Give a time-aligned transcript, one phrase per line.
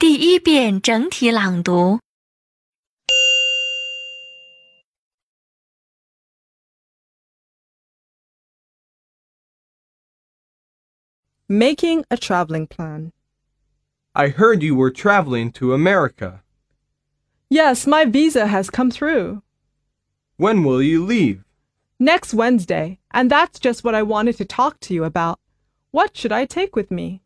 [0.00, 2.00] 第一遍整体朗读。
[11.46, 13.12] Making a traveling plan.
[14.14, 16.42] I heard you were traveling to America.
[17.50, 19.42] Yes, my visa has come through.
[20.38, 21.44] When will you leave?
[21.98, 25.38] Next Wednesday, and that's just what I wanted to talk to you about.
[25.90, 27.20] What should I take with me?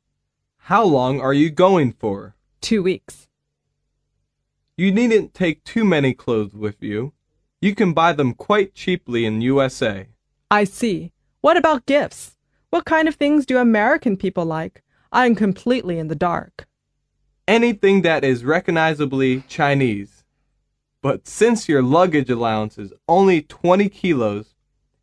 [0.67, 2.35] How long are you going for?
[2.62, 3.28] Two weeks.
[4.78, 7.14] You needn't take too many clothes with you.
[7.62, 10.08] You can buy them quite cheaply in USA.
[10.52, 11.12] I see.
[11.42, 12.38] What about gifts?
[12.70, 14.84] What kind of things do American people like?
[15.12, 16.68] I am completely in the dark.
[17.48, 20.24] Anything that is recognizably Chinese.
[21.02, 24.54] But since your luggage allowance is only 20 kilos,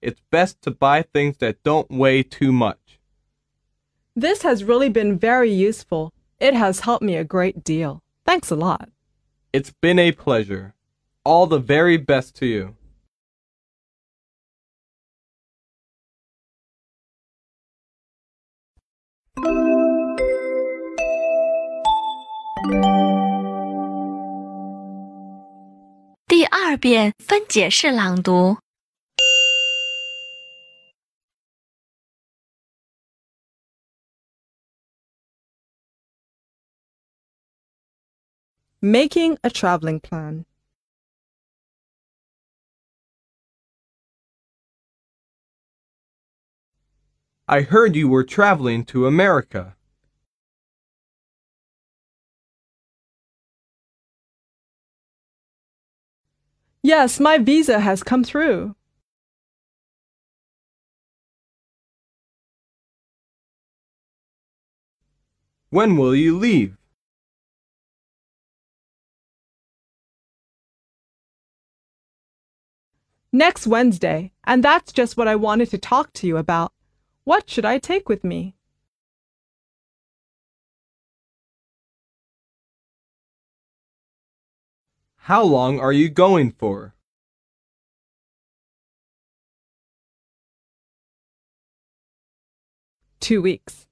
[0.01, 3.01] it's best to buy things that don't weigh too much.
[4.15, 6.12] This has really been very useful.
[6.40, 8.01] It has helped me a great deal.
[8.26, 8.90] Thanks a lot.
[9.54, 10.74] It's been a pleasure.
[11.24, 12.76] All the very best to you.
[26.27, 28.57] 第二遍分解式朗读。
[38.82, 40.45] Making a traveling plan.
[47.49, 49.77] I heard you were traveling to America.
[56.83, 58.77] Yes, my visa has come through.
[65.71, 66.77] When will you leave?
[73.37, 76.73] Next Wednesday, and that's just what I wanted to talk to you about.
[77.25, 78.57] What should I take with me?
[85.17, 86.95] How long are you going for?
[93.21, 93.86] Two weeks.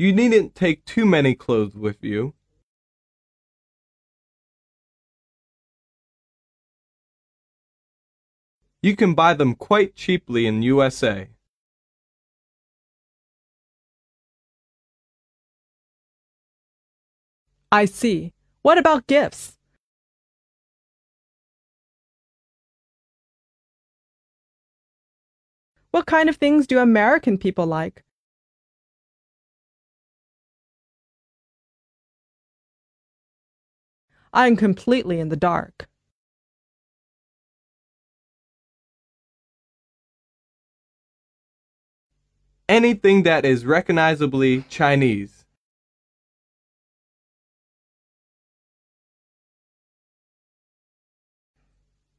[0.00, 2.34] You needn't take too many clothes with you.
[8.80, 11.30] You can buy them quite cheaply in USA.
[17.72, 18.32] I see.
[18.62, 19.58] What about gifts?
[25.90, 28.04] What kind of things do American people like?
[34.32, 35.88] I am completely in the dark.
[42.68, 45.46] Anything that is recognizably Chinese.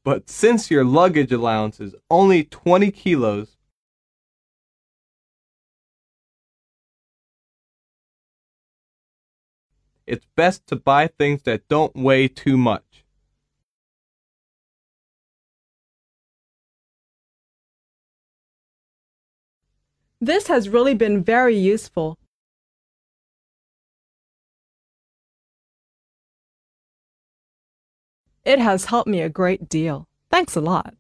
[0.03, 3.59] But since your luggage allowance is only 20 kilos,
[10.09, 13.06] it's best to buy things that don't weigh too much.
[20.19, 22.18] This has really been very useful.
[28.44, 30.08] It has helped me a great deal.
[30.31, 30.96] Thanks a lot.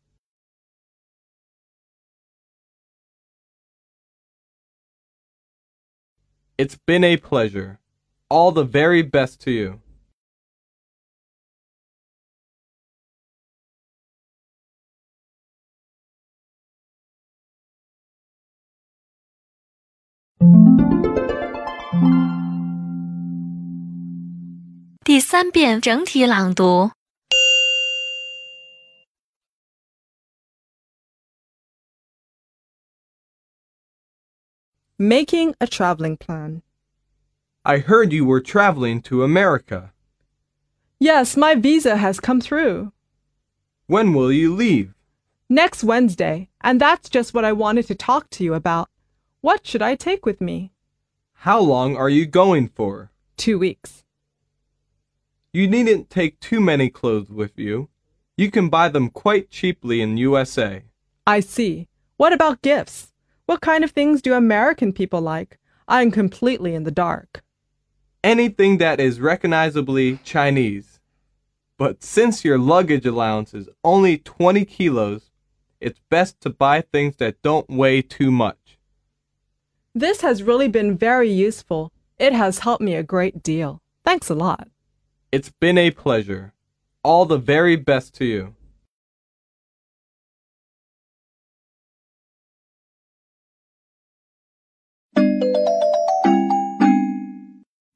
[6.59, 7.79] It's been a pleasure.
[8.31, 9.81] All the very best to you.
[34.99, 36.61] Making a traveling plan.
[37.69, 39.93] I heard you were traveling to America.
[40.99, 42.91] Yes, my visa has come through.
[43.85, 44.95] When will you leave?
[45.51, 48.89] Next Wednesday, and that's just what I wanted to talk to you about.
[49.41, 50.71] What should I take with me?
[51.45, 53.11] How long are you going for?
[53.37, 54.03] Two weeks.
[55.53, 57.89] You needn't take too many clothes with you.
[58.35, 60.85] You can buy them quite cheaply in USA.
[61.27, 61.87] I see.
[62.17, 63.13] What about gifts?
[63.45, 65.59] What kind of things do American people like?
[65.87, 67.43] I am completely in the dark.
[68.23, 70.99] Anything that is recognizably Chinese.
[71.77, 75.31] But since your luggage allowance is only 20 kilos,
[75.79, 78.77] it's best to buy things that don't weigh too much.
[79.95, 81.93] This has really been very useful.
[82.17, 83.81] It has helped me a great deal.
[84.03, 84.67] Thanks a lot.
[85.31, 86.53] It's been a pleasure.
[87.03, 88.55] All the very best to you.